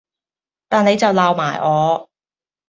[0.67, 2.09] 但你就鬧埋我